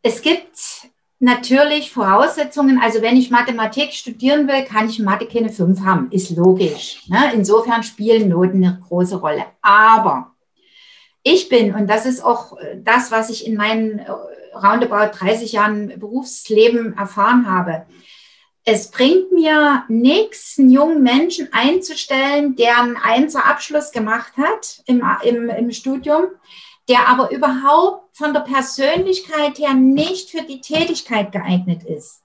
Es 0.01 0.21
gibt 0.21 0.89
natürlich 1.19 1.91
Voraussetzungen. 1.91 2.79
Also 2.81 3.01
wenn 3.01 3.17
ich 3.17 3.31
Mathematik 3.31 3.93
studieren 3.93 4.47
will, 4.47 4.63
kann 4.63 4.89
ich 4.89 4.99
Mathe 4.99 5.27
keine 5.27 5.49
5 5.49 5.81
haben. 5.81 6.11
Ist 6.11 6.31
logisch. 6.31 7.03
Ne? 7.07 7.31
Insofern 7.33 7.83
spielen 7.83 8.29
Noten 8.29 8.63
eine 8.63 8.79
große 8.87 9.17
Rolle. 9.17 9.45
Aber 9.61 10.31
ich 11.23 11.49
bin, 11.49 11.75
und 11.75 11.87
das 11.87 12.05
ist 12.05 12.23
auch 12.23 12.57
äh, 12.57 12.77
das, 12.81 13.11
was 13.11 13.29
ich 13.29 13.45
in 13.45 13.55
meinen 13.55 13.99
äh, 13.99 14.11
roundabout 14.55 15.17
30 15.17 15.51
Jahren 15.51 15.99
Berufsleben 15.99 16.97
erfahren 16.97 17.49
habe. 17.49 17.85
Es 18.63 18.91
bringt 18.91 19.31
mir 19.31 19.83
nichts, 19.87 20.57
einen 20.59 20.71
jungen 20.71 21.01
Menschen 21.01 21.49
einzustellen, 21.53 22.55
der 22.55 22.81
einen 22.81 22.97
Einser-Abschluss 22.97 23.91
gemacht 23.91 24.33
hat 24.35 24.81
im, 24.85 25.01
im, 25.23 25.49
im 25.49 25.71
Studium, 25.71 26.25
der 26.89 27.07
aber 27.07 27.31
überhaupt 27.31 28.15
von 28.15 28.33
der 28.33 28.41
Persönlichkeit 28.41 29.59
her 29.59 29.73
nicht 29.73 30.29
für 30.29 30.43
die 30.43 30.61
Tätigkeit 30.61 31.31
geeignet 31.31 31.83
ist. 31.83 32.23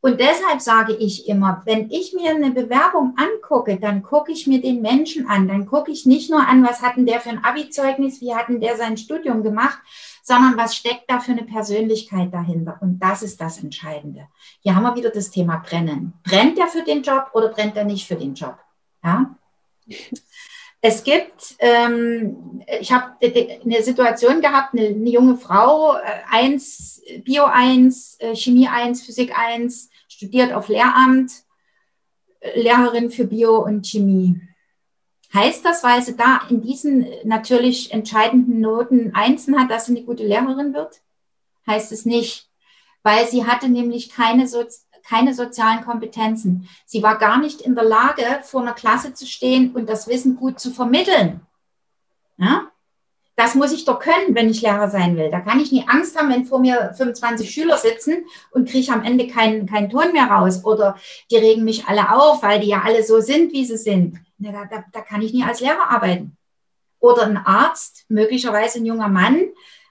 Und 0.00 0.20
deshalb 0.20 0.60
sage 0.60 0.94
ich 0.94 1.28
immer, 1.28 1.62
wenn 1.64 1.90
ich 1.90 2.12
mir 2.12 2.30
eine 2.30 2.52
Bewerbung 2.52 3.16
angucke, 3.16 3.80
dann 3.80 4.02
gucke 4.04 4.30
ich 4.30 4.46
mir 4.46 4.60
den 4.60 4.80
Menschen 4.80 5.28
an. 5.28 5.48
Dann 5.48 5.66
gucke 5.66 5.90
ich 5.90 6.06
nicht 6.06 6.30
nur 6.30 6.46
an, 6.46 6.64
was 6.64 6.82
hatten 6.82 7.04
der 7.04 7.20
für 7.20 7.30
ein 7.30 7.44
Abi-Zeugnis, 7.44 8.20
wie 8.20 8.32
hatten 8.32 8.60
der 8.60 8.76
sein 8.76 8.96
Studium 8.96 9.42
gemacht, 9.42 9.78
sondern 10.22 10.56
was 10.56 10.76
steckt 10.76 11.10
da 11.10 11.18
für 11.18 11.32
eine 11.32 11.42
Persönlichkeit 11.42 12.32
dahinter. 12.32 12.78
Und 12.80 13.00
das 13.00 13.24
ist 13.24 13.40
das 13.40 13.58
Entscheidende. 13.58 14.28
Hier 14.60 14.76
haben 14.76 14.84
wir 14.84 14.94
wieder 14.94 15.10
das 15.10 15.32
Thema 15.32 15.56
Brennen. 15.56 16.12
Brennt 16.22 16.58
der 16.58 16.68
für 16.68 16.82
den 16.82 17.02
Job 17.02 17.30
oder 17.32 17.48
brennt 17.48 17.76
er 17.76 17.84
nicht 17.84 18.06
für 18.06 18.16
den 18.16 18.34
Job? 18.34 18.56
Ja. 19.02 19.34
Es 20.80 21.02
gibt, 21.02 21.56
ähm, 21.58 22.62
ich 22.80 22.92
habe 22.92 23.16
eine 23.20 23.82
Situation 23.82 24.40
gehabt, 24.40 24.74
eine, 24.74 24.88
eine 24.88 25.10
junge 25.10 25.36
Frau, 25.36 25.96
äh, 25.96 26.00
eins, 26.30 27.02
Bio 27.24 27.44
1, 27.44 28.16
äh, 28.20 28.36
Chemie 28.36 28.68
1, 28.68 29.02
Physik 29.02 29.36
1, 29.36 29.90
studiert 30.06 30.52
auf 30.52 30.68
Lehramt, 30.68 31.32
äh, 32.40 32.60
Lehrerin 32.60 33.10
für 33.10 33.24
Bio 33.24 33.58
und 33.58 33.86
Chemie. 33.86 34.40
Heißt 35.34 35.64
das, 35.64 35.82
weil 35.82 36.02
sie 36.02 36.16
da 36.16 36.42
in 36.48 36.62
diesen 36.62 37.06
natürlich 37.24 37.92
entscheidenden 37.92 38.60
Noten 38.60 39.14
Einsen 39.14 39.58
hat, 39.58 39.70
dass 39.70 39.86
sie 39.86 39.96
eine 39.96 40.04
gute 40.04 40.24
Lehrerin 40.24 40.74
wird? 40.74 41.02
Heißt 41.66 41.92
es 41.92 42.06
nicht, 42.06 42.48
weil 43.02 43.26
sie 43.26 43.46
hatte 43.46 43.68
nämlich 43.68 44.10
keine 44.10 44.46
so 44.46 44.64
keine 45.08 45.34
sozialen 45.34 45.84
Kompetenzen. 45.84 46.68
Sie 46.84 47.02
war 47.02 47.18
gar 47.18 47.38
nicht 47.38 47.60
in 47.60 47.74
der 47.74 47.84
Lage, 47.84 48.24
vor 48.42 48.60
einer 48.60 48.74
Klasse 48.74 49.14
zu 49.14 49.26
stehen 49.26 49.72
und 49.72 49.88
das 49.88 50.06
Wissen 50.08 50.36
gut 50.36 50.60
zu 50.60 50.70
vermitteln. 50.70 51.40
Ja? 52.36 52.70
Das 53.36 53.54
muss 53.54 53.72
ich 53.72 53.84
doch 53.84 54.00
können, 54.00 54.34
wenn 54.34 54.50
ich 54.50 54.62
Lehrer 54.62 54.90
sein 54.90 55.16
will. 55.16 55.30
Da 55.30 55.38
kann 55.38 55.60
ich 55.60 55.70
nie 55.70 55.84
Angst 55.86 56.18
haben, 56.18 56.28
wenn 56.28 56.44
vor 56.44 56.58
mir 56.58 56.92
25 56.96 57.48
Schüler 57.48 57.78
sitzen 57.78 58.24
und 58.50 58.68
kriege 58.68 58.92
am 58.92 59.04
Ende 59.04 59.28
keinen, 59.28 59.66
keinen 59.66 59.88
Ton 59.90 60.12
mehr 60.12 60.26
raus. 60.26 60.64
Oder 60.64 60.96
die 61.30 61.36
regen 61.36 61.62
mich 61.62 61.86
alle 61.86 62.12
auf, 62.12 62.42
weil 62.42 62.58
die 62.58 62.66
ja 62.66 62.82
alle 62.82 63.04
so 63.04 63.20
sind, 63.20 63.52
wie 63.52 63.64
sie 63.64 63.76
sind. 63.76 64.18
Da, 64.38 64.64
da, 64.68 64.84
da 64.92 65.00
kann 65.02 65.22
ich 65.22 65.32
nie 65.32 65.44
als 65.44 65.60
Lehrer 65.60 65.88
arbeiten. 65.88 66.36
Oder 66.98 67.26
ein 67.26 67.36
Arzt, 67.36 68.06
möglicherweise 68.08 68.80
ein 68.80 68.86
junger 68.86 69.08
Mann, 69.08 69.46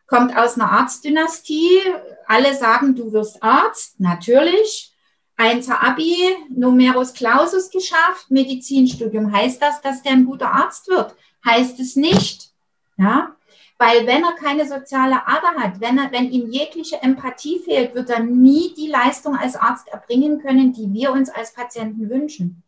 kommt 0.08 0.36
aus 0.36 0.56
einer 0.56 0.70
Arztdynastie. 0.70 1.80
Alle 2.28 2.54
sagen, 2.54 2.96
du 2.96 3.14
wirst 3.14 3.42
Arzt. 3.42 3.98
Natürlich. 4.00 4.94
Einser 5.38 5.84
Abi, 5.84 6.18
Numerus 6.50 7.14
Clausus 7.14 7.70
geschafft, 7.70 8.30
Medizinstudium. 8.30 9.32
Heißt 9.32 9.62
das, 9.62 9.82
dass 9.82 10.02
der 10.02 10.14
ein 10.14 10.26
guter 10.26 10.52
Arzt 10.52 10.88
wird? 10.88 11.16
Heißt 11.46 11.80
es 11.80 11.96
nicht. 11.96 12.52
Ja? 12.98 13.36
Weil 13.78 14.08
wenn 14.08 14.24
er 14.24 14.34
keine 14.34 14.68
soziale 14.68 15.28
Ader 15.28 15.54
hat, 15.60 15.80
wenn, 15.80 16.00
er, 16.00 16.12
wenn 16.12 16.32
ihm 16.32 16.50
jegliche 16.50 17.04
Empathie 17.04 17.60
fehlt, 17.60 17.94
wird 17.94 18.10
er 18.10 18.24
nie 18.24 18.74
die 18.76 18.88
Leistung 18.88 19.36
als 19.36 19.56
Arzt 19.56 19.88
erbringen 19.90 20.42
können, 20.42 20.74
die 20.74 20.92
wir 20.92 21.12
uns 21.12 21.30
als 21.30 21.54
Patienten 21.54 22.10
wünschen. 22.10 22.64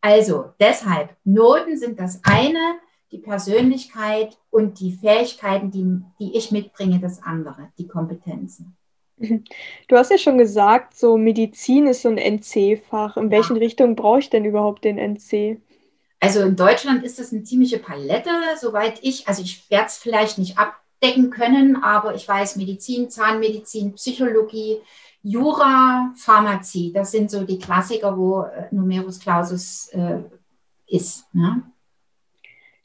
Also 0.00 0.54
deshalb, 0.58 1.14
Noten 1.24 1.76
sind 1.76 2.00
das 2.00 2.22
eine, 2.24 2.78
die 3.12 3.18
Persönlichkeit 3.18 4.38
und 4.50 4.80
die 4.80 4.92
Fähigkeiten, 4.92 5.70
die, 5.70 6.00
die 6.18 6.38
ich 6.38 6.50
mitbringe, 6.50 7.00
das 7.00 7.22
andere, 7.22 7.70
die 7.76 7.88
Kompetenzen. 7.88 8.77
Du 9.88 9.96
hast 9.96 10.10
ja 10.10 10.18
schon 10.18 10.38
gesagt, 10.38 10.96
so 10.96 11.16
Medizin 11.16 11.86
ist 11.86 12.02
so 12.02 12.08
ein 12.08 12.18
NC-Fach. 12.18 13.16
In 13.16 13.30
welchen 13.30 13.56
ja. 13.56 13.60
Richtungen 13.60 13.96
brauche 13.96 14.20
ich 14.20 14.30
denn 14.30 14.44
überhaupt 14.44 14.84
den 14.84 14.98
NC? 14.98 15.60
Also 16.20 16.40
in 16.40 16.56
Deutschland 16.56 17.04
ist 17.04 17.18
das 17.18 17.32
eine 17.32 17.44
ziemliche 17.44 17.78
Palette, 17.78 18.30
soweit 18.60 18.98
ich, 19.02 19.28
also 19.28 19.42
ich 19.42 19.70
werde 19.70 19.86
es 19.86 19.96
vielleicht 19.96 20.38
nicht 20.38 20.58
abdecken 20.58 21.30
können, 21.30 21.76
aber 21.76 22.14
ich 22.14 22.26
weiß 22.26 22.56
Medizin, 22.56 23.08
Zahnmedizin, 23.08 23.94
Psychologie, 23.94 24.78
Jura, 25.22 26.12
Pharmazie, 26.16 26.92
das 26.92 27.12
sind 27.12 27.30
so 27.30 27.44
die 27.44 27.58
Klassiker, 27.58 28.16
wo 28.16 28.42
äh, 28.42 28.66
Numerus 28.72 29.20
Clausus 29.20 29.88
äh, 29.92 30.22
ist. 30.86 31.32
Ne? 31.32 31.62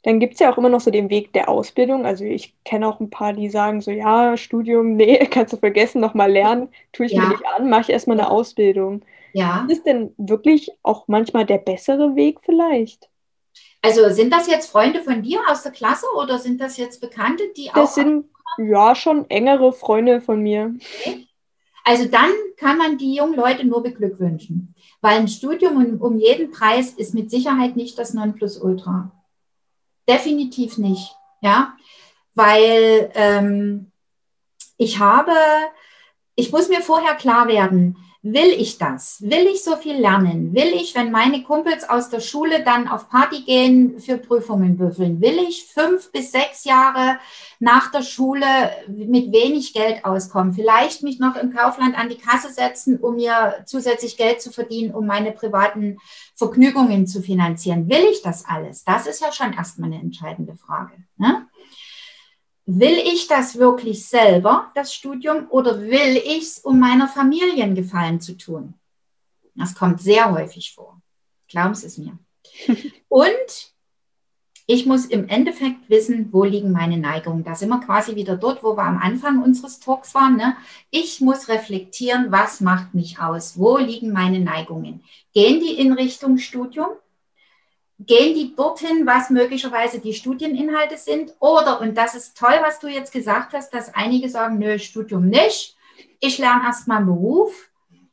Dann 0.04 0.20
gibt 0.20 0.34
es 0.34 0.40
ja 0.40 0.52
auch 0.52 0.58
immer 0.58 0.68
noch 0.68 0.80
so 0.80 0.90
den 0.90 1.10
Weg 1.10 1.32
der 1.32 1.48
Ausbildung. 1.48 2.04
Also 2.06 2.24
ich 2.24 2.54
kenne 2.64 2.86
auch 2.86 3.00
ein 3.00 3.10
paar, 3.10 3.32
die 3.32 3.48
sagen 3.48 3.80
so, 3.80 3.90
ja, 3.90 4.36
Studium, 4.36 4.96
nee, 4.96 5.26
kannst 5.30 5.52
du 5.52 5.56
vergessen, 5.56 6.00
nochmal 6.00 6.30
lernen, 6.30 6.68
tue 6.92 7.06
ich 7.06 7.12
ja. 7.12 7.22
mir 7.22 7.28
nicht 7.30 7.46
an, 7.46 7.68
mache 7.68 7.82
ich 7.82 7.88
erstmal 7.90 8.20
eine 8.20 8.30
Ausbildung. 8.30 9.02
Ja. 9.32 9.66
Ist 9.68 9.84
denn 9.84 10.14
wirklich 10.16 10.70
auch 10.82 11.08
manchmal 11.08 11.44
der 11.44 11.58
bessere 11.58 12.14
Weg 12.14 12.38
vielleicht? 12.42 13.08
Also 13.82 14.08
sind 14.10 14.32
das 14.32 14.46
jetzt 14.46 14.70
Freunde 14.70 15.02
von 15.02 15.22
dir 15.22 15.40
aus 15.50 15.62
der 15.62 15.72
Klasse 15.72 16.06
oder 16.16 16.38
sind 16.38 16.60
das 16.60 16.76
jetzt 16.76 17.00
Bekannte, 17.00 17.44
die 17.56 17.66
das 17.66 17.74
auch. 17.74 17.80
Das 17.82 17.94
sind 17.94 18.26
ja 18.58 18.94
schon 18.94 19.28
engere 19.30 19.72
Freunde 19.72 20.20
von 20.20 20.40
mir. 20.40 20.74
Okay. 21.00 21.26
Also 21.84 22.06
dann 22.06 22.30
kann 22.56 22.78
man 22.78 22.96
die 22.96 23.14
jungen 23.14 23.34
Leute 23.34 23.66
nur 23.66 23.82
beglückwünschen, 23.82 24.74
weil 25.02 25.18
ein 25.18 25.28
Studium 25.28 25.76
um, 25.76 26.00
um 26.00 26.18
jeden 26.18 26.50
Preis 26.50 26.92
ist 26.92 27.12
mit 27.12 27.30
Sicherheit 27.30 27.76
nicht 27.76 27.98
das 27.98 28.14
Nonplusultra. 28.14 29.10
Definitiv 30.08 30.78
nicht, 30.78 31.14
ja, 31.40 31.74
weil 32.34 33.10
ähm, 33.14 33.90
ich 34.76 34.98
habe, 34.98 35.32
ich 36.34 36.52
muss 36.52 36.68
mir 36.68 36.82
vorher 36.82 37.14
klar 37.14 37.48
werden, 37.48 37.96
will 38.24 38.52
ich 38.56 38.78
das? 38.78 39.20
Will 39.20 39.46
ich 39.46 39.62
so 39.62 39.76
viel 39.76 39.96
lernen? 39.96 40.54
Will 40.54 40.72
ich, 40.74 40.94
wenn 40.94 41.10
meine 41.10 41.42
Kumpels 41.42 41.86
aus 41.86 42.08
der 42.08 42.20
Schule 42.20 42.64
dann 42.64 42.88
auf 42.88 43.10
Party 43.10 43.42
gehen, 43.42 44.00
für 44.00 44.16
Prüfungen 44.16 44.78
würfeln? 44.78 45.20
Will 45.20 45.38
ich 45.46 45.66
fünf 45.66 46.10
bis 46.10 46.32
sechs 46.32 46.64
Jahre 46.64 47.18
nach 47.60 47.92
der 47.92 48.00
Schule 48.00 48.46
mit 48.88 49.30
wenig 49.30 49.74
Geld 49.74 50.06
auskommen? 50.06 50.54
Vielleicht 50.54 51.02
mich 51.02 51.18
noch 51.18 51.36
im 51.36 51.54
Kaufland 51.54 51.98
an 51.98 52.08
die 52.08 52.16
Kasse 52.16 52.50
setzen, 52.50 52.98
um 52.98 53.16
mir 53.16 53.62
zusätzlich 53.66 54.16
Geld 54.16 54.40
zu 54.40 54.50
verdienen, 54.50 54.94
um 54.94 55.06
meine 55.06 55.32
privaten 55.32 55.98
Vergnügungen 56.34 57.06
zu 57.06 57.22
finanzieren? 57.22 57.88
Will 57.88 58.04
ich 58.10 58.22
das 58.22 58.44
alles? 58.44 58.84
Das 58.84 59.06
ist 59.06 59.20
ja 59.20 59.32
schon 59.32 59.52
erstmal 59.52 59.92
eine 59.92 60.00
entscheidende 60.00 60.56
Frage. 60.56 60.94
Ne? 61.16 61.48
Will 62.66 62.98
ich 62.98 63.26
das 63.26 63.58
wirklich 63.58 64.06
selber, 64.06 64.70
das 64.74 64.94
Studium, 64.94 65.46
oder 65.50 65.80
will 65.80 66.16
ich 66.16 66.42
es, 66.42 66.58
um 66.58 66.80
meiner 66.80 67.08
Familiengefallen 67.08 68.20
zu 68.20 68.36
tun? 68.36 68.74
Das 69.54 69.74
kommt 69.74 70.00
sehr 70.00 70.32
häufig 70.32 70.74
vor. 70.74 71.00
Glauben 71.46 71.74
Sie 71.74 71.86
es 71.86 71.98
mir. 71.98 72.18
Und 73.08 73.73
ich 74.66 74.86
muss 74.86 75.06
im 75.06 75.28
Endeffekt 75.28 75.88
wissen, 75.90 76.28
wo 76.32 76.44
liegen 76.44 76.72
meine 76.72 76.96
Neigungen. 76.96 77.44
Da 77.44 77.54
sind 77.54 77.68
wir 77.68 77.80
quasi 77.80 78.16
wieder 78.16 78.36
dort, 78.36 78.62
wo 78.62 78.76
wir 78.76 78.84
am 78.84 78.98
Anfang 78.98 79.42
unseres 79.42 79.78
Talks 79.80 80.14
waren. 80.14 80.36
Ne? 80.36 80.56
Ich 80.90 81.20
muss 81.20 81.48
reflektieren, 81.48 82.32
was 82.32 82.60
macht 82.60 82.94
mich 82.94 83.18
aus? 83.18 83.58
Wo 83.58 83.76
liegen 83.76 84.12
meine 84.12 84.40
Neigungen? 84.40 85.04
Gehen 85.34 85.60
die 85.60 85.78
in 85.78 85.92
Richtung 85.92 86.38
Studium? 86.38 86.88
gehen 88.00 88.34
die 88.34 88.54
dorthin, 88.56 89.06
was 89.06 89.30
möglicherweise 89.30 90.00
die 90.00 90.14
Studieninhalte 90.14 90.96
sind? 90.96 91.32
Oder, 91.38 91.80
und 91.80 91.96
das 91.96 92.14
ist 92.14 92.36
toll, 92.36 92.58
was 92.60 92.80
du 92.80 92.88
jetzt 92.88 93.12
gesagt 93.12 93.52
hast, 93.52 93.72
dass 93.72 93.94
einige 93.94 94.28
sagen, 94.28 94.58
nö, 94.58 94.78
Studium 94.78 95.28
nicht. 95.28 95.76
Ich 96.20 96.38
lerne 96.38 96.64
erstmal 96.64 96.98
einen 96.98 97.06
Beruf, 97.06 97.70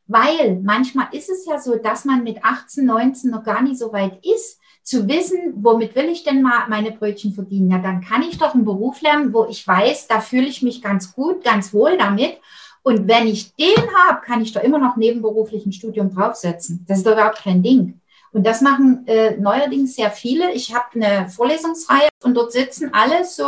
Weil 0.08 0.60
manchmal 0.62 1.08
ist 1.14 1.30
es 1.30 1.46
ja 1.46 1.58
so, 1.58 1.78
dass 1.78 2.04
man 2.04 2.24
mit 2.24 2.44
18, 2.44 2.86
19 2.86 3.32
noch 3.32 3.44
gar 3.46 3.62
nicht 3.62 3.78
so 3.80 3.94
weit 3.94 4.24
ist, 4.26 4.60
zu 4.84 5.08
wissen, 5.08 5.54
womit 5.58 5.96
will 5.96 6.10
ich 6.10 6.24
denn 6.24 6.42
mal 6.42 6.68
meine 6.70 6.92
Brötchen 6.92 7.34
verdienen? 7.34 7.72
Ja, 7.72 7.80
dann 7.80 8.02
kann 8.02 8.24
ich 8.24 8.38
doch 8.38 8.54
einen 8.54 8.66
Beruf 8.66 9.02
lernen, 9.02 9.34
wo 9.34 9.46
ich 9.46 9.68
weiß, 9.68 10.08
da 10.08 10.22
fühle 10.22 10.48
ich 10.48 10.62
mich 10.62 10.82
ganz 10.82 11.14
gut, 11.14 11.44
ganz 11.44 11.74
wohl 11.74 11.98
damit. 11.98 12.38
Und 12.84 13.08
wenn 13.08 13.28
ich 13.28 13.54
den 13.56 13.78
habe, 14.08 14.22
kann 14.26 14.42
ich 14.42 14.54
doch 14.54 14.64
immer 14.64 14.80
noch 14.80 14.96
nebenberuflichen 14.96 15.72
Studium 15.72 16.14
draufsetzen. 16.14 16.84
Das 16.88 17.00
ist 17.00 17.06
doch 17.06 17.14
überhaupt 17.14 17.44
kein 17.44 17.62
Ding. 17.62 18.02
Und 18.34 18.48
das 18.48 18.62
machen 18.62 19.06
äh, 19.08 19.36
neuerdings 19.38 19.96
sehr 19.96 20.10
viele. 20.10 20.54
Ich 20.54 20.74
habe 20.74 20.86
eine 20.96 21.30
Vorlesungsreihe 21.30 22.08
und 22.24 22.34
dort 22.34 22.54
sitzen 22.54 22.94
alles 22.94 23.36
so 23.36 23.44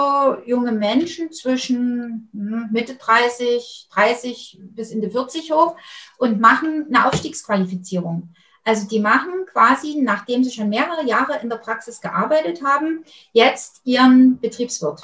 junge 0.45 0.73
Menschen 0.73 1.31
zwischen 1.31 2.29
hm, 2.33 2.67
Mitte 2.71 2.95
30, 2.95 3.87
30 3.93 4.59
bis 4.61 4.91
in 4.91 5.01
die 5.01 5.09
40 5.09 5.51
hoch 5.51 5.77
und 6.17 6.41
machen 6.41 6.87
eine 6.89 7.07
Aufstiegsqualifizierung. 7.07 8.33
Also 8.63 8.87
die 8.87 8.99
machen 8.99 9.45
quasi, 9.51 9.99
nachdem 10.01 10.43
sie 10.43 10.51
schon 10.51 10.69
mehrere 10.69 11.05
Jahre 11.05 11.39
in 11.41 11.49
der 11.49 11.57
Praxis 11.57 11.99
gearbeitet 11.99 12.63
haben, 12.63 13.03
jetzt 13.33 13.81
ihren 13.83 14.39
Betriebswirt. 14.39 15.01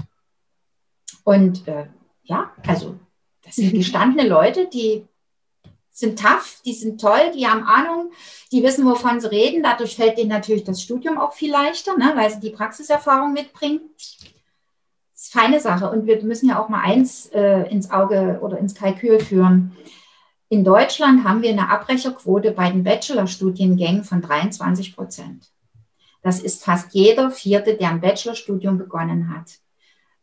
Und 1.23 1.67
äh, 1.67 1.87
ja, 2.23 2.51
also 2.65 2.97
das 3.43 3.55
sind 3.55 3.71
gestandene 3.73 4.27
Leute, 4.27 4.67
die 4.67 5.05
sind 5.91 6.17
tough, 6.17 6.61
die 6.65 6.73
sind 6.73 7.01
toll, 7.01 7.31
die 7.35 7.45
haben 7.45 7.63
Ahnung, 7.63 8.11
die 8.51 8.63
wissen, 8.63 8.85
wovon 8.85 9.19
sie 9.19 9.29
reden. 9.29 9.63
Dadurch 9.63 9.95
fällt 9.95 10.17
denen 10.17 10.29
natürlich 10.29 10.63
das 10.63 10.81
Studium 10.81 11.17
auch 11.17 11.33
viel 11.33 11.51
leichter, 11.51 11.97
ne, 11.97 12.13
weil 12.15 12.29
sie 12.31 12.39
die 12.39 12.51
Praxiserfahrung 12.51 13.33
mitbringen. 13.33 13.81
Das 13.97 15.25
ist 15.25 15.35
eine 15.35 15.43
feine 15.43 15.59
Sache. 15.59 15.91
Und 15.91 16.05
wir 16.05 16.23
müssen 16.23 16.47
ja 16.47 16.63
auch 16.63 16.69
mal 16.69 16.81
eins 16.81 17.25
äh, 17.33 17.69
ins 17.69 17.91
Auge 17.91 18.39
oder 18.41 18.57
ins 18.57 18.75
Kalkül 18.75 19.19
führen. 19.19 19.75
In 20.51 20.63
Deutschland 20.63 21.23
haben 21.23 21.43
wir 21.43 21.51
eine 21.51 21.69
Abbrecherquote 21.69 22.51
bei 22.51 22.71
den 22.71 22.83
Bachelorstudiengängen 22.83 24.03
von 24.03 24.21
23 24.21 24.95
Prozent. 24.95 25.51
Das 26.23 26.39
ist 26.39 26.63
fast 26.63 26.93
jeder 26.93 27.29
Vierte, 27.29 27.75
der 27.75 27.89
ein 27.89 28.01
Bachelorstudium 28.01 28.79
begonnen 28.79 29.33
hat. 29.33 29.59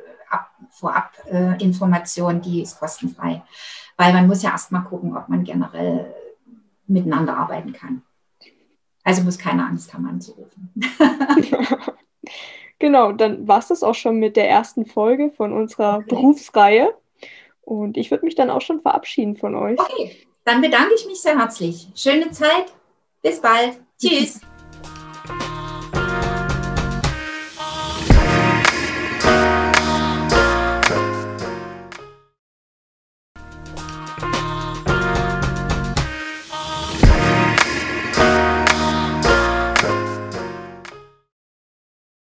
Vorab-Information, 0.72 2.38
äh, 2.38 2.42
die 2.42 2.62
ist 2.64 2.78
kostenfrei. 2.78 3.44
Weil 3.96 4.12
man 4.12 4.28
muss 4.28 4.44
ja 4.44 4.52
erst 4.52 4.74
mal 4.74 4.82
gucken, 4.82 5.16
ob 5.16 5.30
man 5.30 5.46
generell 5.46 6.14
miteinander 6.88 7.38
arbeiten 7.38 7.72
kann. 7.72 8.02
Also 9.10 9.24
muss 9.24 9.40
keine 9.40 9.66
Angst 9.66 9.92
haben, 9.92 10.06
anzurufen. 10.06 10.72
genau, 12.80 13.12
dann 13.12 13.48
war 13.48 13.58
es 13.58 13.70
das 13.70 13.82
auch 13.82 13.96
schon 13.96 14.18
mit 14.18 14.36
der 14.36 14.48
ersten 14.48 14.86
Folge 14.86 15.32
von 15.32 15.52
unserer 15.52 15.98
okay. 15.98 16.10
Berufsreihe. 16.10 16.94
Und 17.62 17.98
ich 17.98 18.12
würde 18.12 18.24
mich 18.24 18.36
dann 18.36 18.52
auch 18.52 18.62
schon 18.62 18.82
verabschieden 18.82 19.36
von 19.36 19.56
euch. 19.56 19.80
Okay, 19.80 20.16
dann 20.46 20.62
bedanke 20.62 20.94
ich 20.96 21.08
mich 21.08 21.22
sehr 21.22 21.40
herzlich. 21.40 21.88
Schöne 21.96 22.30
Zeit. 22.30 22.72
Bis 23.24 23.42
bald. 23.42 23.80
Tschüss. 24.00 24.42